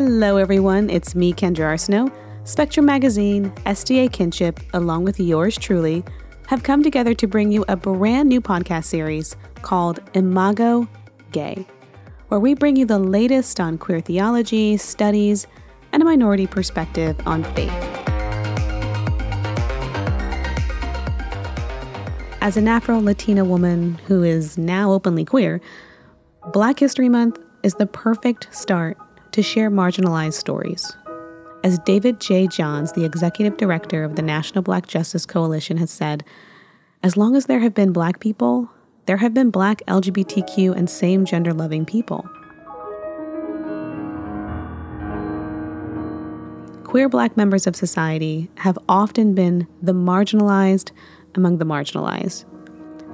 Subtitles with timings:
[0.00, 0.90] Hello, everyone.
[0.90, 2.14] It's me, Kendra Arsenault.
[2.44, 6.04] Spectrum Magazine, SDA Kinship, along with yours truly,
[6.46, 10.88] have come together to bring you a brand new podcast series called Imago
[11.32, 11.66] Gei,
[12.28, 15.48] where we bring you the latest on queer theology, studies,
[15.90, 17.72] and a minority perspective on faith.
[22.40, 25.60] As an Afro Latina woman who is now openly queer,
[26.52, 28.96] Black History Month is the perfect start
[29.32, 30.96] to share marginalized stories.
[31.64, 32.46] As David J.
[32.46, 36.24] Johns, the executive director of the National Black Justice Coalition, has said,
[37.02, 38.70] as long as there have been black people,
[39.06, 42.28] there have been black LGBTQ and same gender loving people.
[46.84, 50.90] Queer black members of society have often been the marginalized
[51.34, 52.44] among the marginalized.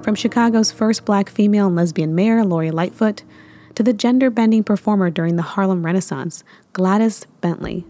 [0.03, 3.23] From Chicago's first black female and lesbian mayor, Lori Lightfoot,
[3.75, 7.85] to the gender bending performer during the Harlem Renaissance, Gladys Bentley,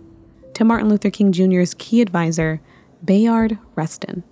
[0.54, 2.62] to Martin Luther King Jr.'s key advisor,
[3.04, 4.24] Bayard Rustin,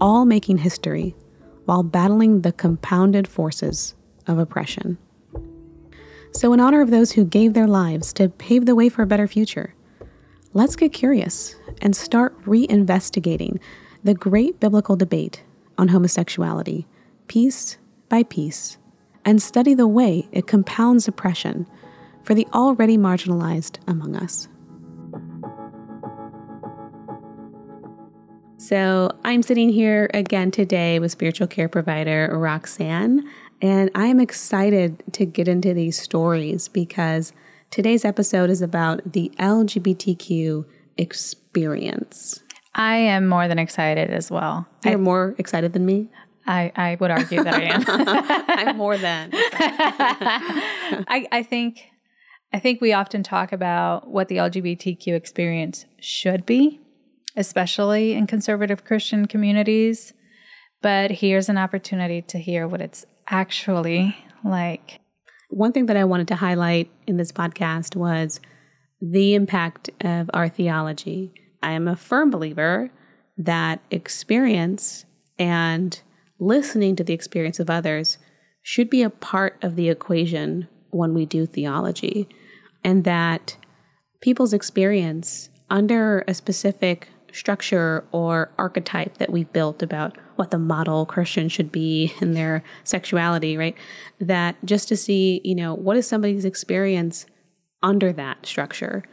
[0.00, 1.14] all making history
[1.66, 3.94] while battling the compounded forces
[4.26, 4.98] of oppression.
[6.32, 9.06] So, in honor of those who gave their lives to pave the way for a
[9.06, 9.74] better future,
[10.54, 13.58] let's get curious and start reinvestigating
[14.04, 15.42] the great biblical debate
[15.76, 16.86] on homosexuality,
[17.26, 17.78] piece
[18.08, 18.78] by piece,
[19.24, 21.66] and study the way it compounds oppression
[22.22, 24.48] for the already marginalized among us.
[28.56, 33.26] So, I'm sitting here again today with spiritual care provider Roxanne,
[33.60, 37.32] and I am excited to get into these stories because
[37.70, 40.64] today's episode is about the LGBTQ
[40.98, 42.40] experience.
[42.74, 44.66] I am more than excited as well.
[44.84, 46.08] You're I, more excited than me?
[46.50, 47.84] I, I would argue that I am.
[48.48, 49.30] I'm more than.
[49.32, 51.86] I, I think
[52.52, 56.80] I think we often talk about what the LGBTQ experience should be,
[57.36, 60.12] especially in conservative Christian communities.
[60.82, 64.98] But here's an opportunity to hear what it's actually like.
[65.50, 68.40] One thing that I wanted to highlight in this podcast was
[69.00, 71.32] the impact of our theology.
[71.62, 72.90] I am a firm believer
[73.38, 75.04] that experience
[75.38, 76.00] and
[76.40, 78.18] listening to the experience of others
[78.62, 82.28] should be a part of the equation when we do theology,
[82.82, 83.56] and that
[84.20, 91.06] people's experience under a specific structure or archetype that we've built about what the model
[91.06, 93.76] Christian should be in their sexuality, right?
[94.18, 97.26] That just to see, you know, what is somebody's experience
[97.82, 99.04] under that structure.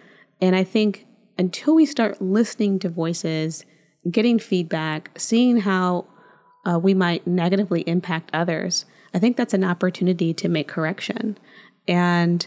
[0.41, 1.05] And I think
[1.37, 3.65] until we start listening to voices,
[4.09, 6.07] getting feedback, seeing how
[6.67, 11.37] uh, we might negatively impact others, I think that's an opportunity to make correction.
[11.87, 12.45] And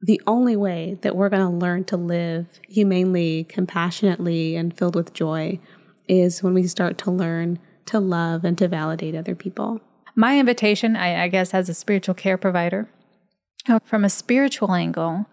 [0.00, 5.12] the only way that we're going to learn to live humanely, compassionately, and filled with
[5.12, 5.60] joy
[6.08, 9.80] is when we start to learn to love and to validate other people.
[10.14, 12.88] My invitation, I, I guess, as a spiritual care provider,
[13.84, 15.26] from a spiritual angle,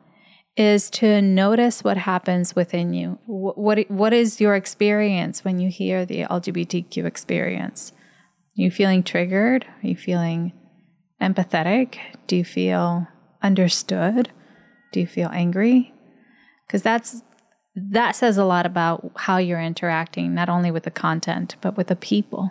[0.58, 3.20] is to notice what happens within you.
[3.26, 7.92] What, what, what is your experience when you hear the LGBTQ experience?
[8.58, 9.66] Are you feeling triggered?
[9.66, 10.54] Are you feeling
[11.22, 11.98] empathetic?
[12.28, 13.08] Do you feel
[13.44, 14.30] understood?
[14.94, 15.94] Do you feel angry?
[16.66, 17.22] Because that's
[17.76, 21.88] that says a lot about how you're interacting, not only with the content, but with
[21.88, 22.50] the people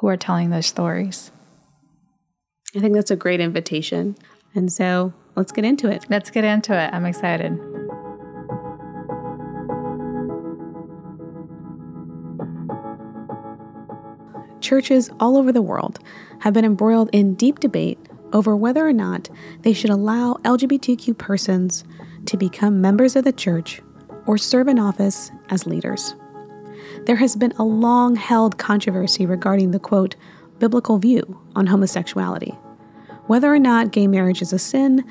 [0.00, 1.30] who are telling those stories.
[2.74, 4.16] I think that's a great invitation.
[4.54, 6.06] And so let's get into it.
[6.08, 6.92] Let's get into it.
[6.92, 7.58] I'm excited.
[14.66, 16.00] churches all over the world
[16.40, 17.98] have been embroiled in deep debate
[18.32, 19.28] over whether or not
[19.62, 21.84] they should allow LGBTQ persons
[22.24, 23.80] to become members of the church
[24.26, 26.16] or serve in office as leaders.
[27.04, 30.16] There has been a long held controversy regarding the quote,
[30.58, 32.52] biblical view on homosexuality,
[33.26, 35.04] whether or not gay marriage is a sin,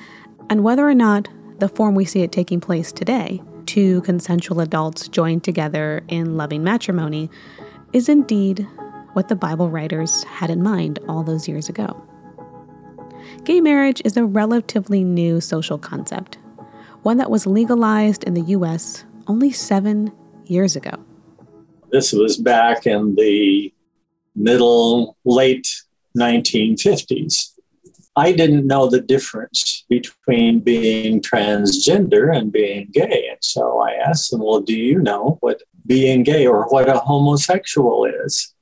[0.50, 1.28] and whether or not
[1.60, 6.64] the form we see it taking place today, two consensual adults joined together in loving
[6.64, 7.30] matrimony,
[7.94, 8.68] is indeed
[9.14, 12.02] what the Bible writers had in mind all those years ago.
[13.44, 16.38] Gay marriage is a relatively new social concept,
[17.04, 19.06] one that was legalized in the U.S.
[19.28, 20.12] only seven
[20.46, 20.92] years ago.
[21.92, 23.74] This was back in the
[24.36, 25.68] middle, late
[26.18, 27.55] 1950s.
[28.18, 33.28] I didn't know the difference between being transgender and being gay.
[33.30, 37.00] And so I asked them, Well, do you know what being gay or what a
[37.00, 38.56] homosexual is?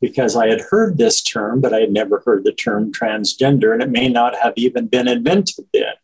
[0.00, 3.82] because I had heard this term, but I had never heard the term transgender, and
[3.82, 5.94] it may not have even been invented then.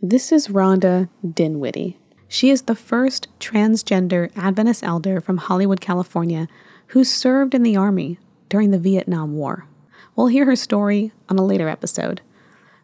[0.00, 1.98] This is Rhonda Dinwiddie.
[2.28, 6.48] She is the first transgender Adventist elder from Hollywood, California,
[6.88, 8.18] who served in the Army
[8.48, 9.66] during the Vietnam War.
[10.16, 12.22] We'll hear her story on a later episode.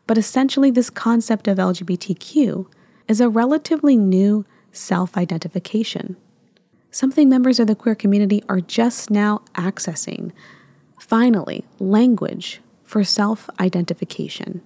[0.06, 2.67] But essentially, this concept of LGBTQ
[3.08, 6.17] is a relatively new self identification,
[6.90, 10.32] something members of the queer community are just now accessing.
[10.99, 14.61] Finally, language for self identification.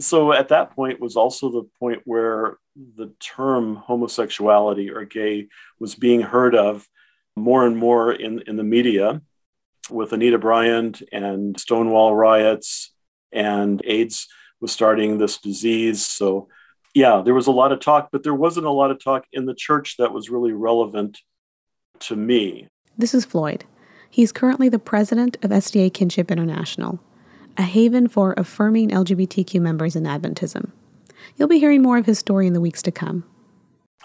[0.00, 2.58] So at that point was also the point where
[2.96, 5.48] the term homosexuality or gay
[5.80, 6.88] was being heard of
[7.36, 9.20] more and more in, in the media
[9.90, 12.92] with Anita Bryant and Stonewall riots
[13.32, 14.28] and AIDS
[14.60, 16.04] was starting this disease.
[16.04, 16.48] So,
[16.94, 19.46] yeah, there was a lot of talk, but there wasn't a lot of talk in
[19.46, 21.18] the church that was really relevant
[22.00, 22.68] to me.
[22.96, 23.64] This is Floyd.
[24.08, 27.00] He's currently the president of SDA Kinship International,
[27.56, 30.70] a haven for affirming LGBTQ members in Adventism.
[31.36, 33.24] You'll be hearing more of his story in the weeks to come.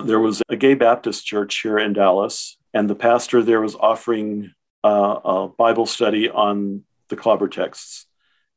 [0.04, 4.52] There was a gay Baptist church here in Dallas, and the pastor there was offering
[4.84, 8.06] uh, a Bible study on the clobber texts.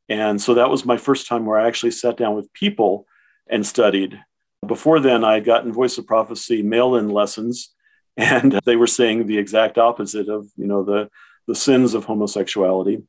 [0.08, 3.06] And so that was my first time where I actually sat down with people
[3.48, 4.20] and studied.
[4.66, 7.74] Before then, I had gotten Voice of Prophecy mail in lessons,
[8.16, 11.08] and they were saying the exact opposite of, you know, the,
[11.46, 13.02] the sins of homosexuality.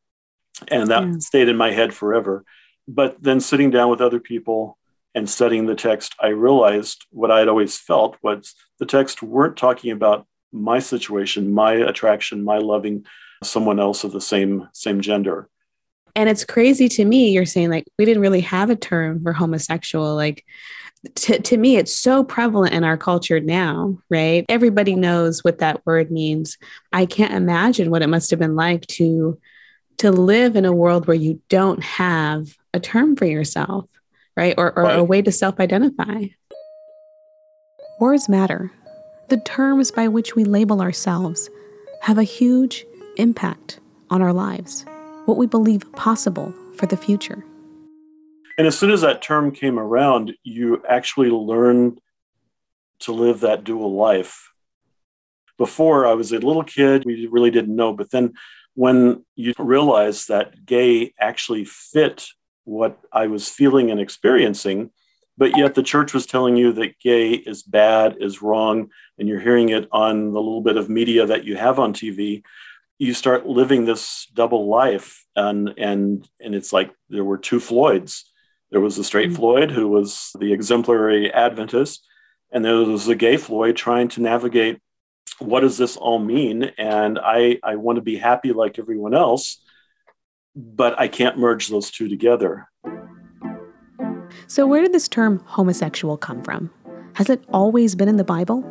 [0.69, 1.13] And that yeah.
[1.19, 2.45] stayed in my head forever.
[2.87, 4.77] But then sitting down with other people
[5.15, 9.57] and studying the text, I realized what I had always felt was the text weren't
[9.57, 13.05] talking about my situation, my attraction, my loving
[13.43, 15.49] someone else of the same same gender.
[16.15, 19.33] And it's crazy to me, you're saying like we didn't really have a term for
[19.33, 20.15] homosexual.
[20.15, 20.45] Like
[21.15, 24.45] to, to me, it's so prevalent in our culture now, right?
[24.47, 26.57] Everybody knows what that word means.
[26.93, 29.39] I can't imagine what it must have been like to
[29.97, 33.85] to live in a world where you don't have a term for yourself,
[34.35, 34.55] right?
[34.57, 34.99] Or, or right.
[34.99, 36.25] a way to self-identify.
[37.99, 38.71] Words matter.
[39.33, 41.49] The terms by which we label ourselves
[42.03, 42.85] have a huge
[43.17, 43.79] impact
[44.11, 44.85] on our lives,
[45.25, 47.43] what we believe possible for the future.
[48.59, 51.97] And as soon as that term came around, you actually learn
[52.99, 54.51] to live that dual life.
[55.57, 57.91] Before I was a little kid, we really didn't know.
[57.91, 58.33] But then
[58.75, 62.27] when you realize that gay actually fit
[62.65, 64.91] what I was feeling and experiencing,
[65.37, 69.39] but yet the church was telling you that gay is bad, is wrong, and you're
[69.39, 72.43] hearing it on the little bit of media that you have on TV,
[72.99, 75.25] you start living this double life.
[75.35, 78.25] And and and it's like there were two Floyds.
[78.71, 79.37] There was the straight mm-hmm.
[79.37, 82.05] Floyd who was the exemplary Adventist,
[82.51, 84.79] and there was the gay Floyd trying to navigate
[85.39, 86.71] what does this all mean?
[86.77, 89.61] And I, I want to be happy like everyone else,
[90.55, 92.69] but I can't merge those two together.
[94.53, 96.69] So, where did this term homosexual come from?
[97.13, 98.63] Has it always been in the Bible?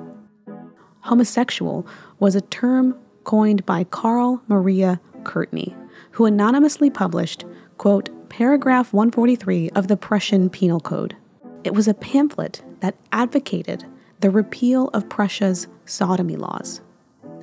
[1.01, 1.85] Homosexual
[2.21, 5.75] was a term coined by Karl Maria Kertbeny,
[6.13, 7.45] who anonymously published,
[7.79, 11.17] quote, paragraph 143 of the Prussian Penal Code.
[11.65, 13.85] It was a pamphlet that advocated
[14.21, 16.81] the repeal of Prussia's sodomy laws.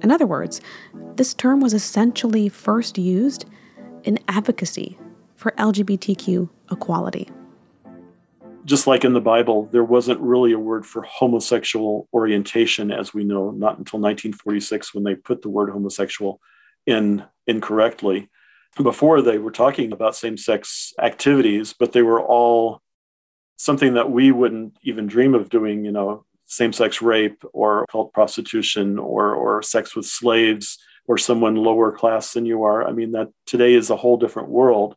[0.02, 0.62] In other words,
[1.18, 3.44] this term was essentially first used
[4.06, 4.98] in advocacy
[5.36, 7.28] for LGBTQ equality
[8.70, 13.24] just like in the Bible, there wasn't really a word for homosexual orientation, as we
[13.24, 16.40] know, not until 1946 when they put the word homosexual
[16.86, 18.30] in incorrectly.
[18.82, 22.82] Before they were talking about same sex activities, but they were all
[23.58, 28.14] something that we wouldn't even dream of doing, you know, same sex rape or cult
[28.14, 32.88] prostitution or, or sex with slaves or someone lower class than you are.
[32.88, 34.96] I mean, that today is a whole different world.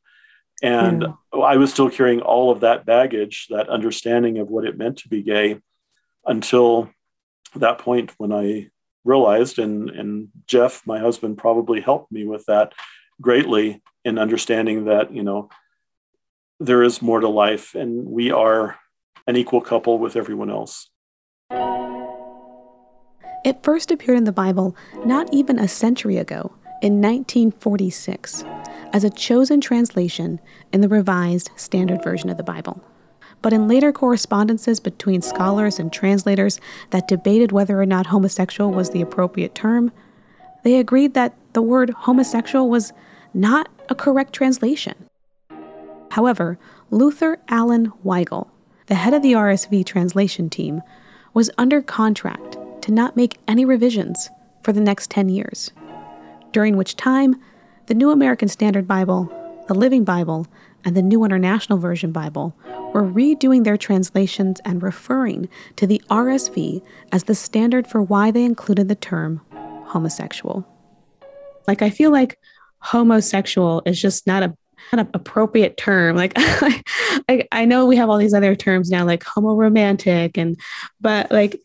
[0.63, 1.41] And yeah.
[1.41, 5.09] I was still carrying all of that baggage, that understanding of what it meant to
[5.09, 5.61] be gay
[6.25, 6.89] until
[7.57, 8.71] that point when I
[9.05, 12.73] realized, and, and Jeff, my husband, probably helped me with that
[13.21, 15.49] greatly in understanding that, you know,
[16.61, 18.79] there is more to life and we are
[19.27, 20.89] an equal couple with everyone else.
[23.45, 28.45] It first appeared in the Bible not even a century ago, in 1946
[28.93, 30.41] as a chosen translation
[30.73, 32.83] in the Revised Standard Version of the Bible.
[33.41, 36.61] But in later correspondences between scholars and translators
[36.91, 39.93] that debated whether or not homosexual was the appropriate term,
[40.65, 42.93] they agreed that the word homosexual was
[43.33, 44.95] not a correct translation.
[46.11, 46.59] However,
[46.91, 48.49] Luther Allan Weigle,
[48.87, 50.83] the head of the RSV translation team,
[51.33, 54.29] was under contract to not make any revisions
[54.63, 55.71] for the next 10 years,
[56.53, 57.37] during which time
[57.87, 59.31] the New American Standard Bible,
[59.69, 60.47] the Living Bible,
[60.85, 62.55] and the New International Version Bible
[62.93, 66.83] were redoing their translations and referring to the RSV
[67.13, 69.41] as the standard for why they included the term
[69.87, 70.67] homosexual.
[71.67, 72.39] Like, I feel like
[72.79, 74.57] homosexual is just not a
[74.91, 76.17] an appropriate term.
[76.17, 80.59] Like, I, I know we have all these other terms now, like homo romantic, and
[81.01, 81.61] but like,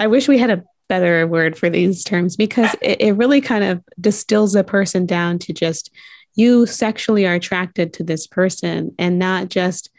[0.00, 3.64] I wish we had a better word for these terms because it, it really kind
[3.64, 5.90] of distills a person down to just
[6.34, 9.90] you sexually are attracted to this person and not just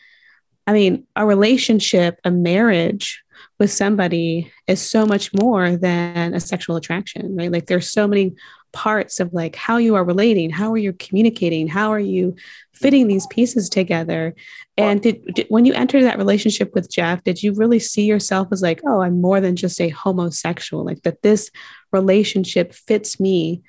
[0.66, 3.24] I mean, a relationship, a marriage
[3.60, 7.52] with somebody is so much more than a sexual attraction, right?
[7.52, 8.34] Like there's so many
[8.72, 12.36] parts of like how you are relating, how are you communicating, how are you
[12.74, 14.34] fitting these pieces together.
[14.78, 18.48] And did, did, when you entered that relationship with Jeff, did you really see yourself
[18.52, 21.52] as like, oh, I'm more than just a homosexual, like that this
[21.92, 23.62] relationship fits me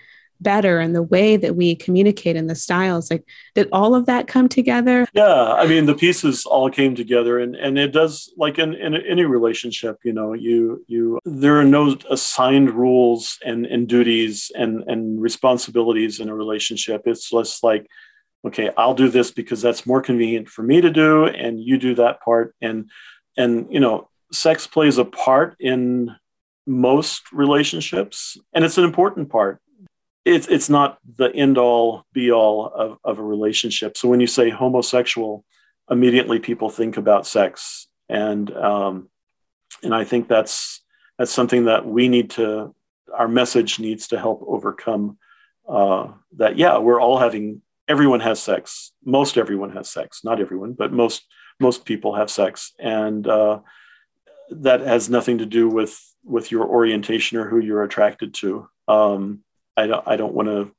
[0.45, 3.25] better and the way that we communicate and the styles like
[3.57, 5.07] did all of that come together?
[5.13, 8.95] Yeah i mean the pieces all came together and and it does like in, in
[8.95, 14.85] any relationship you know you you there are no assigned rules and and duties and
[14.87, 17.03] and responsibilities in a relationship.
[17.07, 17.87] It's just like
[18.47, 21.95] okay i'll do this because that's more convenient for me to do and you do
[21.97, 22.55] that part.
[22.61, 22.91] And
[23.37, 26.15] and you know sex plays a part in
[26.67, 29.61] most relationships and it's an important part
[30.25, 33.97] it's it's not the end all be all of, of a relationship.
[33.97, 35.45] So when you say homosexual,
[35.91, 39.09] immediately people think about sex, and um,
[39.83, 40.83] and I think that's
[41.19, 42.75] that's something that we need to
[43.15, 45.19] our message needs to help overcome.
[45.69, 48.93] Uh, that yeah, we're all having everyone has sex.
[49.05, 50.25] Most everyone has sex.
[50.25, 51.27] Not everyone, but most
[51.61, 53.61] most people have sex, and uh,
[54.51, 58.69] that has nothing to do with with your orientation or who you're attracted to.
[58.89, 59.41] Um,
[59.77, 60.73] I don't I don't want to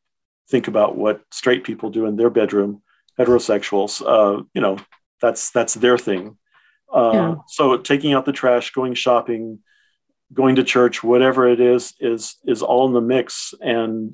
[0.49, 2.81] think about what straight people do in their bedroom.
[3.19, 4.77] Heterosexuals, uh, you know,
[5.21, 6.37] that's that's their thing.
[6.93, 7.35] Uh, yeah.
[7.47, 9.59] So taking out the trash, going shopping,
[10.33, 14.13] going to church, whatever it is, is is all in the mix, and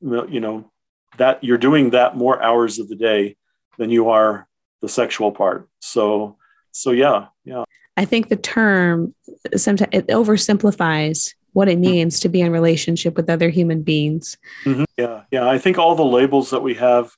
[0.00, 0.70] you know
[1.18, 3.36] that you're doing that more hours of the day
[3.78, 4.48] than you are
[4.80, 5.68] the sexual part.
[5.80, 6.36] So
[6.72, 7.64] so yeah, yeah.
[7.96, 9.14] I think the term
[9.56, 14.38] sometimes it oversimplifies what it means to be in relationship with other human beings.
[14.64, 14.84] Mm-hmm.
[14.96, 15.50] Yeah, yeah.
[15.50, 17.16] I think all the labels that we have,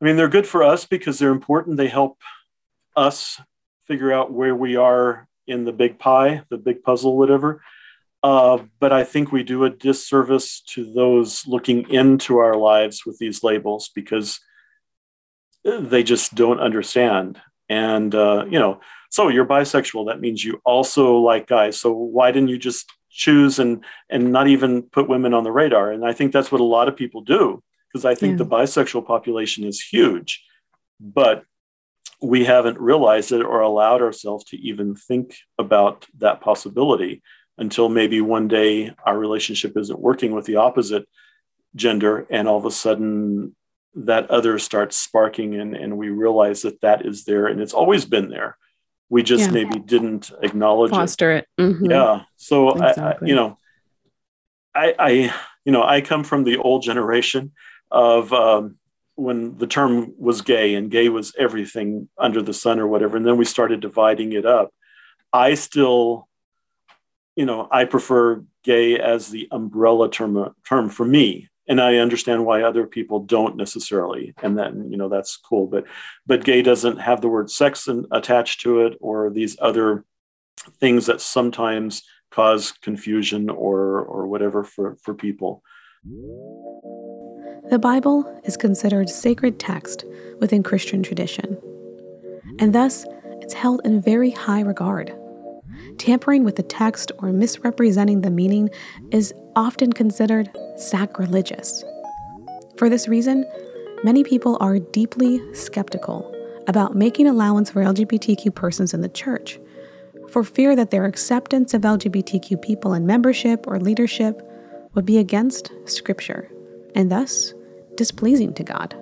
[0.00, 1.76] I mean, they're good for us because they're important.
[1.76, 2.18] They help
[2.96, 3.42] us
[3.86, 7.62] figure out where we are in the big pie, the big puzzle, whatever.
[8.22, 13.18] Uh, but I think we do a disservice to those looking into our lives with
[13.18, 14.40] these labels because
[15.62, 17.38] they just don't understand.
[17.68, 18.80] And, uh, you know,
[19.14, 20.06] so you're bisexual.
[20.08, 21.80] That means you also like guys.
[21.80, 25.92] So why didn't you just choose and and not even put women on the radar?
[25.92, 28.38] And i think that's what a lot of people do because i think yeah.
[28.38, 30.42] the bisexual population is huge.
[30.98, 31.44] But
[32.20, 37.22] we haven't realized it or allowed ourselves to even think about that possibility
[37.56, 41.06] until maybe one day our relationship isn't working with the opposite
[41.76, 43.54] gender and all of a sudden
[43.94, 48.04] that other starts sparking and, and we realize that that is there and it's always
[48.04, 48.56] been there
[49.08, 49.50] we just yeah.
[49.50, 51.62] maybe didn't acknowledge foster it, it.
[51.62, 51.90] Mm-hmm.
[51.90, 53.26] yeah so exactly.
[53.26, 53.58] I, you know
[54.74, 55.10] I, I
[55.64, 57.52] you know i come from the old generation
[57.90, 58.76] of um,
[59.14, 63.26] when the term was gay and gay was everything under the sun or whatever and
[63.26, 64.72] then we started dividing it up
[65.32, 66.28] i still
[67.36, 72.44] you know i prefer gay as the umbrella term term for me and I understand
[72.44, 75.66] why other people don't necessarily, and then you know that's cool.
[75.66, 75.84] But
[76.26, 80.04] but gay doesn't have the word sex in, attached to it, or these other
[80.80, 85.62] things that sometimes cause confusion or or whatever for for people.
[87.70, 90.04] The Bible is considered sacred text
[90.40, 91.58] within Christian tradition,
[92.58, 93.06] and thus
[93.40, 95.14] it's held in very high regard.
[95.96, 98.68] Tampering with the text or misrepresenting the meaning
[99.10, 101.84] is often considered sacrilegious.
[102.76, 103.44] For this reason,
[104.02, 106.30] many people are deeply skeptical
[106.66, 109.58] about making allowance for LGBTQ persons in the church,
[110.30, 114.42] for fear that their acceptance of LGBTQ people in membership or leadership
[114.94, 116.50] would be against Scripture
[116.94, 117.52] and thus
[117.96, 118.96] displeasing to God.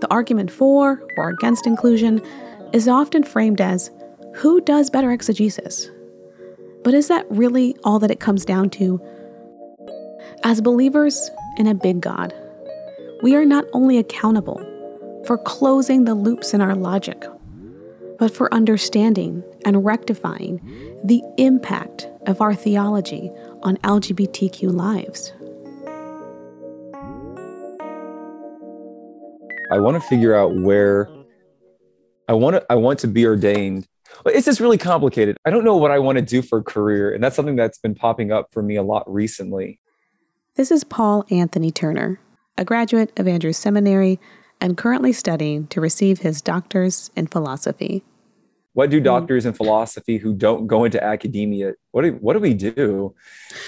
[0.00, 2.20] The argument for or against inclusion
[2.72, 3.90] is often framed as
[4.34, 5.91] who does better exegesis?
[6.84, 9.00] But is that really all that it comes down to?
[10.44, 12.34] As believers in a big God,
[13.22, 14.60] we are not only accountable
[15.26, 17.24] for closing the loops in our logic,
[18.18, 20.60] but for understanding and rectifying
[21.04, 23.30] the impact of our theology
[23.62, 25.32] on LGBTQ lives.
[29.70, 31.08] I want to figure out where
[32.28, 33.86] I want to I want to be ordained.
[34.24, 35.36] But it's just really complicated.
[35.44, 37.78] I don't know what I want to do for a career, and that's something that's
[37.78, 39.80] been popping up for me a lot recently.
[40.54, 42.20] This is Paul Anthony Turner,
[42.58, 44.20] a graduate of Andrews Seminary
[44.62, 48.04] and currently studying to receive his doctor's in philosophy.
[48.74, 51.74] What do doctors in philosophy who don't go into academia?
[51.90, 53.14] What do what do we do?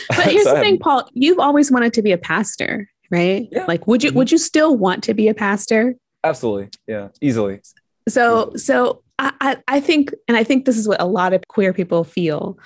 [0.09, 1.07] But here's the thing, Paul.
[1.13, 3.49] You've always wanted to be a pastor, right?
[3.51, 3.67] Yeah.
[3.67, 4.19] Like, would you mm-hmm.
[4.19, 5.97] would you still want to be a pastor?
[6.23, 7.61] Absolutely, yeah, easily.
[8.09, 11.73] So so I, I think, and I think this is what a lot of queer
[11.73, 12.59] people feel.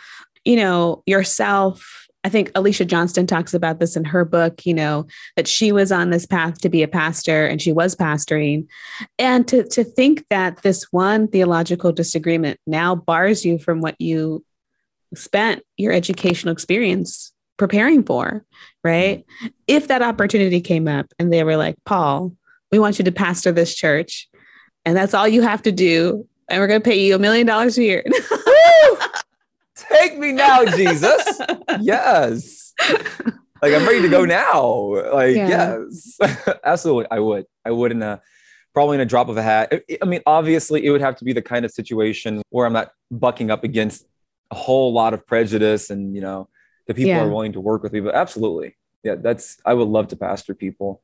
[0.44, 2.06] You know, yourself.
[2.24, 5.92] I think Alicia Johnston talks about this in her book, you know, that she was
[5.92, 8.66] on this path to be a pastor and she was pastoring.
[9.18, 14.44] And to, to think that this one theological disagreement now bars you from what you
[15.14, 18.44] spent your educational experience preparing for,
[18.82, 19.24] right?
[19.66, 22.32] If that opportunity came up and they were like, Paul,
[22.72, 24.28] we want you to pastor this church,
[24.84, 27.46] and that's all you have to do, and we're going to pay you a million
[27.46, 28.04] dollars a year.
[29.76, 31.40] Take me now, Jesus.
[31.80, 32.74] yes.
[33.62, 35.12] Like I'm ready to go now.
[35.12, 35.78] Like Yeah.
[35.88, 36.18] yes,
[36.64, 37.06] absolutely.
[37.10, 37.46] I would.
[37.64, 38.20] I would in a
[38.74, 39.72] probably in a drop of a hat.
[40.02, 42.92] I- mean, obviously, it would have to be the kind of situation where I'm not
[43.10, 44.04] bucking up against
[44.50, 46.48] a whole lot of prejudice, and you know,
[46.86, 47.24] the people Yeah.
[47.24, 48.00] are willing to work with me.
[48.00, 49.58] But absolutely, yeah, that's.
[49.64, 51.02] I would love to pastor people.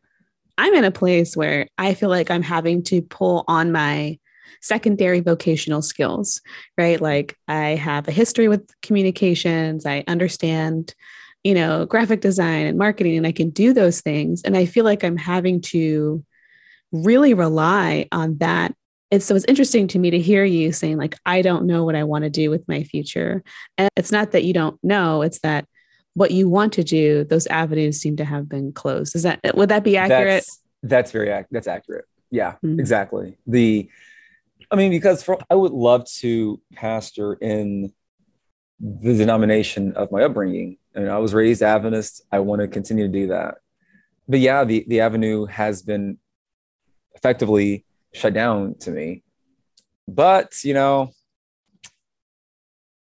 [0.59, 4.19] I'm in a place where I feel like I'm having to pull on my
[4.61, 6.41] secondary vocational skills,
[6.79, 7.01] right?
[7.01, 10.95] Like I have a history with communications, I understand,
[11.43, 14.43] you know, graphic design and marketing, and I can do those things.
[14.43, 16.25] And I feel like I'm having to
[16.93, 18.75] really rely on that.
[19.11, 21.95] It's so it's interesting to me to hear you saying, like, I don't know what
[21.95, 23.43] I want to do with my future.
[23.79, 25.67] And it's not that you don't know, it's that
[26.15, 29.15] what you want to do, those avenues seem to have been closed.
[29.17, 30.45] Is that would that be accurate?
[30.45, 32.05] That's that's very ac- that's accurate.
[32.31, 32.79] Yeah, Mhm.
[32.81, 33.37] exactly.
[33.47, 33.89] The,
[34.75, 37.93] I mean, because for I would love to pastor in
[38.81, 40.79] the denomination of my upbringing.
[40.97, 42.23] And I was raised Adventist.
[42.33, 43.59] I want to continue to do that.
[44.27, 46.19] But yeah, the the avenue has been
[47.15, 47.85] effectively
[48.15, 49.23] shut down to me.
[50.09, 51.13] But you know,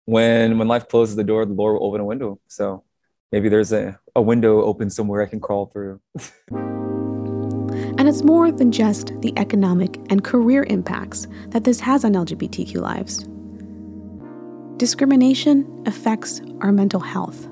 [0.07, 2.41] when when life closes the door, the Lord will open a window.
[2.49, 2.83] So
[3.31, 6.01] maybe there's a, a window open somewhere I can crawl through.
[8.05, 12.77] And it's more than just the economic and career impacts that this has on LGBTQ
[12.77, 13.27] lives.
[14.77, 17.47] Discrimination affects our mental health.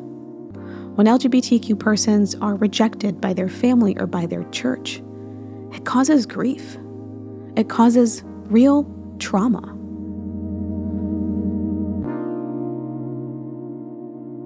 [0.94, 5.02] When LGBTQ persons are rejected by their family or by their church,
[5.72, 6.76] it causes grief.
[7.56, 8.84] It causes real
[9.18, 9.62] trauma.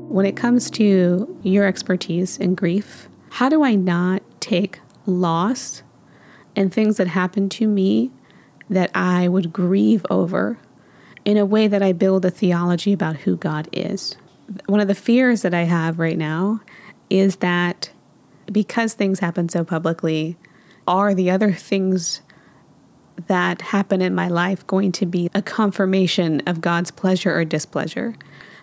[0.09, 5.83] When it comes to your expertise in grief, how do I not take loss
[6.57, 8.11] and things that happen to me
[8.69, 10.59] that I would grieve over
[11.25, 14.16] in a way that I build a theology about who God is?
[14.66, 16.61] One of the fears that I have right now
[17.11, 17.90] is that
[18.51, 20.37] because things happen so publicly,
[20.87, 22.23] are the other things
[23.29, 28.14] that happen in my life going to be a confirmation of God's pleasure or displeasure?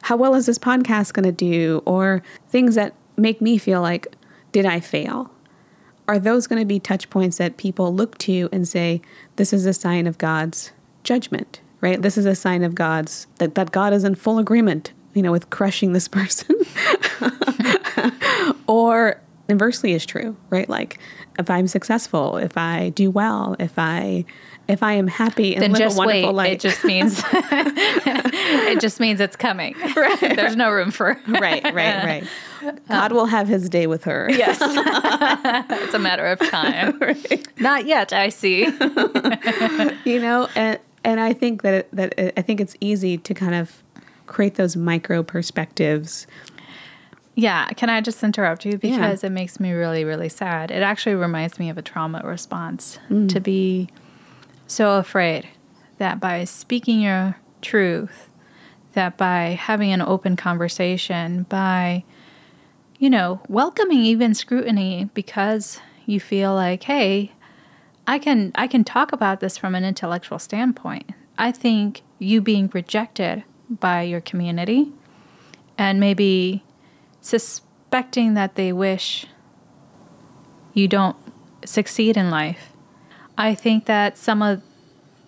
[0.03, 1.81] How well is this podcast going to do?
[1.85, 4.15] Or things that make me feel like,
[4.51, 5.32] did I fail?
[6.07, 9.01] Are those going to be touch points that people look to and say,
[9.37, 10.71] this is a sign of God's
[11.03, 12.01] judgment, right?
[12.01, 15.31] This is a sign of God's, that, that God is in full agreement, you know,
[15.31, 16.55] with crushing this person.
[18.67, 19.21] or
[19.53, 20.67] inversely is true, right?
[20.67, 20.99] Like
[21.39, 24.25] if I'm successful, if I do well, if I
[24.67, 26.35] if I am happy and then live just a wonderful wait.
[26.35, 26.51] life.
[26.53, 29.75] It just means it just means it's coming.
[29.95, 30.35] Right.
[30.35, 31.73] There's no room for right, right,
[32.63, 32.79] right.
[32.89, 34.27] God will have his day with her.
[34.29, 34.57] Yes.
[34.61, 36.99] it's a matter of time.
[37.59, 38.63] Not yet, I see.
[40.03, 43.83] you know, and and I think that that I think it's easy to kind of
[44.25, 46.25] create those micro perspectives.
[47.35, 50.71] Yeah, can I just interrupt you because it makes me really really sad.
[50.71, 53.27] It actually reminds me of a trauma response mm.
[53.29, 53.89] to be
[54.67, 55.47] so afraid
[55.97, 58.29] that by speaking your truth,
[58.93, 62.03] that by having an open conversation, by
[62.99, 67.33] you know, welcoming even scrutiny because you feel like, hey,
[68.07, 71.09] I can I can talk about this from an intellectual standpoint.
[71.37, 74.93] I think you being rejected by your community
[75.77, 76.63] and maybe
[77.23, 79.25] suspecting that they wish
[80.73, 81.15] you don't
[81.65, 82.73] succeed in life.
[83.37, 84.61] I think that some of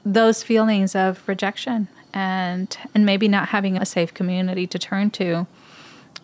[0.05, 5.47] those feelings of rejection and and maybe not having a safe community to turn to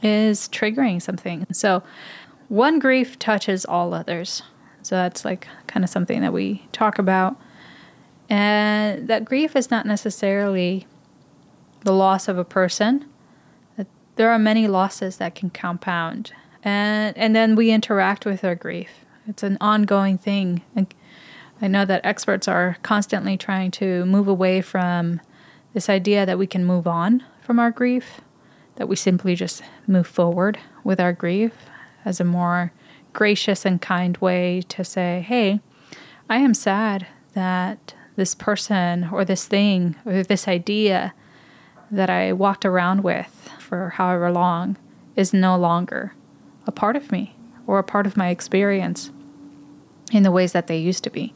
[0.03, 1.47] is triggering something.
[1.51, 1.81] So
[2.49, 4.43] one grief touches all others.
[4.84, 7.38] So that's like kind of something that we talk about.
[8.29, 10.86] And that grief is not necessarily
[11.81, 13.05] the loss of a person.
[14.21, 16.31] There are many losses that can compound.
[16.63, 19.03] And and then we interact with our grief.
[19.27, 20.62] It's an ongoing thing.
[20.75, 20.93] and
[21.60, 25.21] I know that experts are constantly trying to move away from
[25.73, 28.21] this idea that we can move on from our grief,
[28.75, 31.53] that we simply just move forward with our grief
[32.05, 32.71] as a more
[33.13, 35.62] gracious and kind way to say, hey,
[36.29, 41.15] I am sad that this person or this thing or this idea
[41.91, 44.77] that I walked around with for however long
[45.15, 46.15] is no longer
[46.65, 47.36] a part of me
[47.67, 49.12] or a part of my experience
[50.12, 51.34] in the ways that they used to be.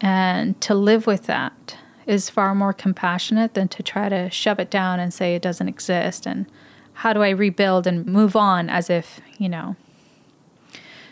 [0.00, 4.70] And to live with that is far more compassionate than to try to shove it
[4.70, 6.26] down and say it doesn't exist.
[6.26, 6.46] And
[6.94, 9.76] how do I rebuild and move on as if, you know.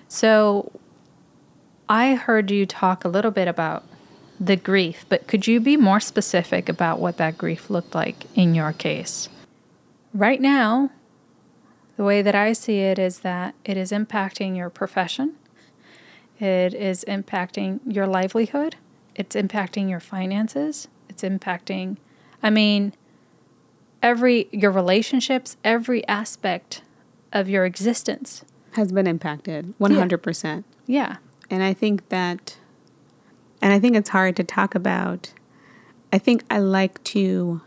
[0.08, 0.72] So
[1.88, 3.84] I heard you talk a little bit about
[4.40, 8.54] the grief, but could you be more specific about what that grief looked like in
[8.54, 9.28] your case?
[10.14, 10.90] Right now,
[11.96, 15.34] the way that I see it is that it is impacting your profession,
[16.38, 18.76] it is impacting your livelihood,
[19.16, 21.96] it's impacting your finances, it's impacting,
[22.42, 22.92] I mean,
[24.02, 26.82] every your relationships, every aspect
[27.32, 30.44] of your existence has been impacted 100%.
[30.44, 30.62] Yeah.
[30.86, 31.16] yeah.
[31.50, 32.58] And I think that
[33.60, 35.32] and I think it's hard to talk about.
[36.12, 37.60] I think I like to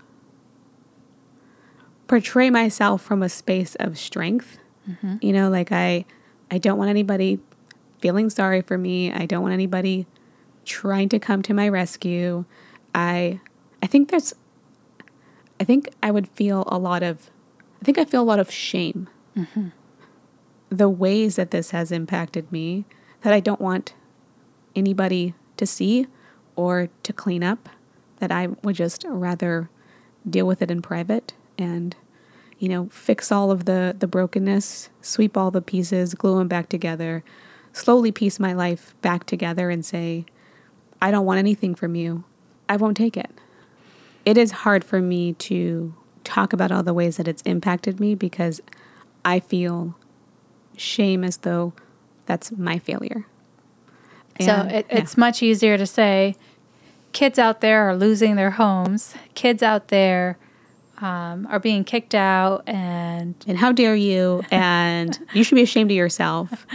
[2.07, 4.57] portray myself from a space of strength.
[4.89, 5.17] Mm-hmm.
[5.21, 6.05] You know, like I
[6.49, 7.39] I don't want anybody
[7.99, 9.11] feeling sorry for me.
[9.11, 10.07] I don't want anybody
[10.65, 12.45] trying to come to my rescue.
[12.93, 13.39] I
[13.81, 14.33] I think there's
[15.59, 17.29] I think I would feel a lot of
[17.81, 19.07] I think I feel a lot of shame.
[19.37, 19.69] Mm-hmm.
[20.69, 22.85] The ways that this has impacted me
[23.21, 23.93] that I don't want
[24.75, 26.07] anybody to see
[26.55, 27.69] or to clean up,
[28.17, 29.69] that I would just rather
[30.27, 31.95] deal with it in private and
[32.59, 36.69] you know fix all of the the brokenness sweep all the pieces glue them back
[36.69, 37.23] together
[37.73, 40.23] slowly piece my life back together and say
[41.01, 42.23] i don't want anything from you.
[42.69, 43.31] I won't take it.
[44.25, 45.93] It is hard for me to
[46.23, 48.61] talk about all the ways that it's impacted me because
[49.25, 49.95] i feel
[50.77, 51.73] shame as though
[52.27, 53.25] that's my failure
[54.39, 54.97] so it, yeah.
[54.97, 56.35] it's much easier to say
[57.11, 60.37] kids out there are losing their homes, kids out there
[60.99, 64.43] um, are being kicked out, and and how dare you?
[64.51, 66.65] And you should be ashamed of yourself.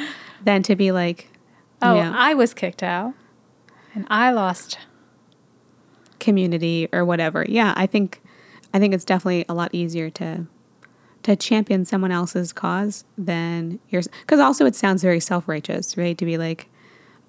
[0.44, 1.28] Than to be like,
[1.82, 3.14] oh, I was kicked out,
[3.94, 4.78] and I lost
[6.20, 7.44] community or whatever.
[7.48, 8.20] Yeah, I think
[8.72, 10.46] I think it's definitely a lot easier to
[11.22, 14.06] to champion someone else's cause than yours.
[14.20, 16.16] Because also it sounds very self righteous, right?
[16.18, 16.68] To be like,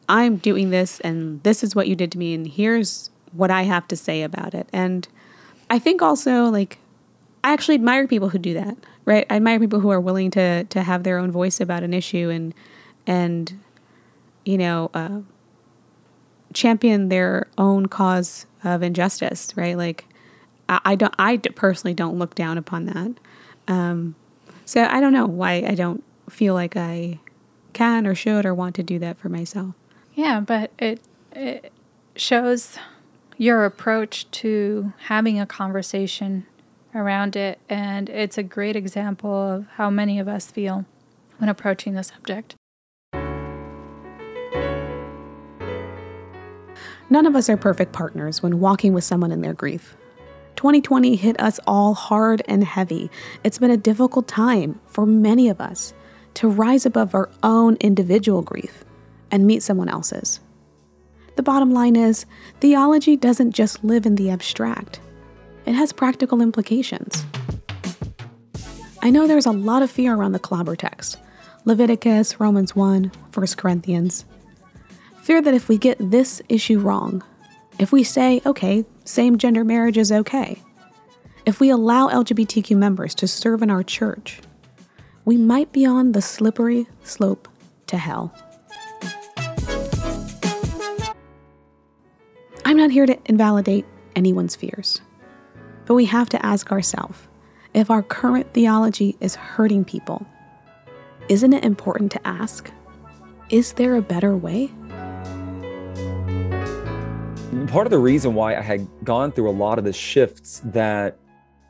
[0.10, 3.64] I'm doing this and this is what you did to me and here's what I
[3.64, 4.70] have to say about it.
[4.72, 5.08] And
[5.70, 6.80] I think also like
[7.44, 9.26] I actually admire people who do that, right?
[9.30, 12.30] I admire people who are willing to to have their own voice about an issue
[12.30, 12.54] and
[13.06, 13.60] and
[14.46, 15.20] you know uh,
[16.54, 19.78] champion their own cause of injustice, right?
[19.78, 20.06] Like
[20.70, 23.20] I, I don't I personally don't look down upon that.
[23.68, 24.16] Um,
[24.66, 27.20] so I don't know why I don't feel like I
[27.74, 29.76] can or should or want to do that for myself.
[30.18, 31.00] Yeah, but it
[31.32, 31.72] it
[32.16, 32.80] shows
[33.38, 36.48] your approach to having a conversation
[36.96, 40.86] around it and it's a great example of how many of us feel
[41.38, 42.56] when approaching the subject.
[47.12, 49.96] None of us are perfect partners when walking with someone in their grief.
[50.56, 53.12] 2020 hit us all hard and heavy.
[53.44, 55.94] It's been a difficult time for many of us
[56.34, 58.84] to rise above our own individual grief
[59.32, 60.40] and meet someone else's.
[61.36, 62.26] The bottom line is
[62.60, 65.00] theology doesn't just live in the abstract,
[65.66, 67.26] it has practical implications.
[69.02, 71.18] I know there's a lot of fear around the clobber text
[71.66, 74.26] Leviticus, Romans 1, 1 Corinthians.
[75.22, 77.22] Fear that if we get this issue wrong,
[77.80, 80.62] if we say, okay, same gender marriage is okay,
[81.46, 84.40] if we allow LGBTQ members to serve in our church,
[85.26, 87.48] we might be on the slippery slope
[87.88, 88.34] to hell.
[92.78, 95.02] I'm not here to invalidate anyone's fears,
[95.88, 97.18] but we have to ask ourselves
[97.74, 100.28] if our current theology is hurting people,
[101.28, 102.70] isn't it important to ask,
[103.50, 104.68] is there a better way?
[107.66, 111.18] Part of the reason why I had gone through a lot of the shifts that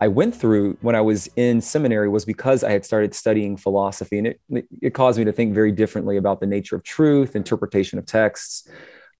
[0.01, 4.17] I went through when I was in seminary was because I had started studying philosophy,
[4.17, 4.41] and it
[4.81, 8.69] it caused me to think very differently about the nature of truth, interpretation of texts.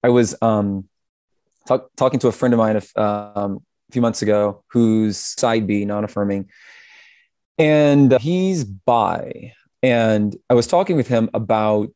[0.02, 0.86] I was um,
[1.68, 5.84] talk, talking to a friend of mine um, a few months ago who's side B,
[5.84, 6.48] non-affirming,
[7.58, 9.52] and he's bi,
[9.82, 11.90] and I was talking with him about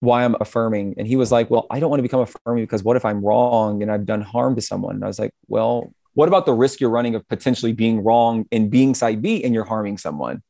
[0.00, 0.94] why I'm affirming.
[0.98, 3.24] And he was like, Well, I don't want to become affirming because what if I'm
[3.24, 4.96] wrong and I've done harm to someone?
[4.96, 8.46] And I was like, Well, what about the risk you're running of potentially being wrong
[8.52, 10.42] and being side B and you're harming someone?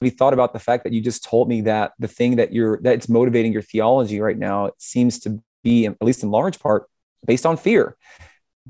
[0.00, 2.80] We thought about the fact that you just told me that the thing that you're
[2.82, 6.58] that it's motivating your theology right now it seems to be at least in large
[6.58, 6.86] part
[7.26, 7.96] based on fear.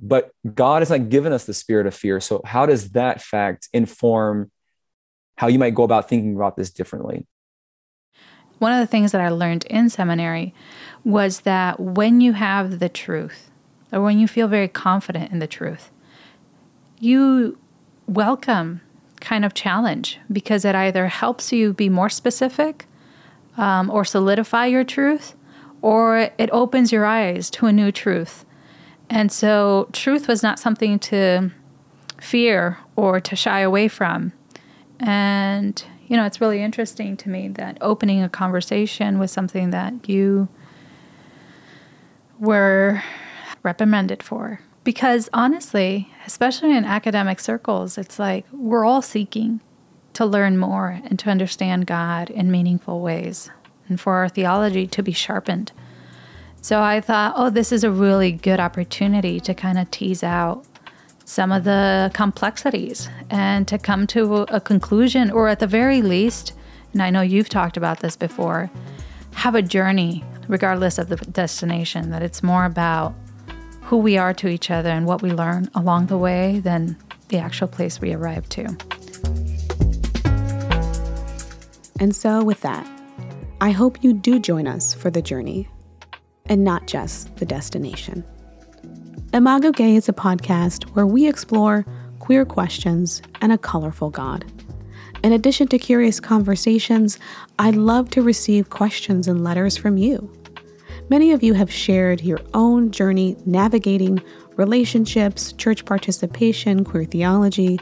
[0.00, 2.20] But God has not given us the spirit of fear.
[2.20, 4.50] So how does that fact inform
[5.36, 7.26] how you might go about thinking about this differently?
[8.58, 10.54] One of the things that I learned in seminary
[11.02, 13.50] was that when you have the truth,
[13.90, 15.90] or when you feel very confident in the truth,
[16.98, 17.58] you
[18.06, 18.82] welcome
[19.20, 22.86] kind of challenge because it either helps you be more specific
[23.56, 25.34] um, or solidify your truth,
[25.83, 28.45] or it opens your eyes to a new truth.
[29.09, 31.51] And so, truth was not something to
[32.21, 34.33] fear or to shy away from.
[35.01, 40.09] And, you know, it's really interesting to me that opening a conversation was something that
[40.09, 40.49] you
[42.38, 43.03] were
[43.62, 49.61] reprimanded for because honestly, especially in academic circles, it's like we're all seeking
[50.14, 53.51] to learn more and to understand God in meaningful ways
[53.90, 55.72] and for our theology to be sharpened.
[56.62, 60.64] So I thought, oh, this is a really good opportunity to kind of tease out
[61.24, 66.53] some of the complexities and to come to a conclusion, or at the very least,
[66.92, 68.70] and I know you've talked about this before,
[69.35, 73.14] have a journey regardless of the destination, that it's more about
[73.83, 76.96] who we are to each other and what we learn along the way than
[77.29, 78.76] the actual place we arrive to.
[82.00, 82.99] And so, with that,
[83.62, 85.68] I hope you do join us for the journey
[86.46, 88.25] and not just the destination.
[89.35, 91.85] Imago Gei is a podcast where we explore
[92.20, 94.51] queer questions and a colorful God.
[95.23, 97.18] In addition to curious conversations,
[97.59, 100.33] I'd love to receive questions and letters from you.
[101.11, 104.23] Many of you have shared your own journey navigating
[104.57, 107.79] relationships, church participation, queer theology.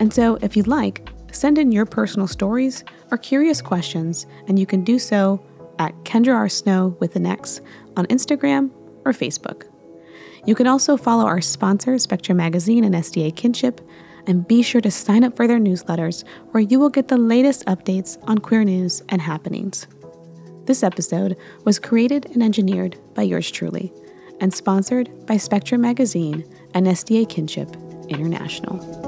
[0.00, 1.07] And so, if you'd like,
[1.38, 5.40] send in your personal stories or curious questions, and you can do so
[5.78, 6.48] at Kendra R.
[6.48, 7.60] Snow with an X
[7.96, 8.70] on Instagram
[9.04, 9.64] or Facebook.
[10.46, 13.80] You can also follow our sponsors, Spectrum Magazine and SDA Kinship,
[14.26, 17.64] and be sure to sign up for their newsletters where you will get the latest
[17.66, 19.86] updates on queer news and happenings.
[20.64, 23.92] This episode was created and engineered by yours truly
[24.40, 27.74] and sponsored by Spectrum Magazine and SDA Kinship
[28.08, 29.07] International.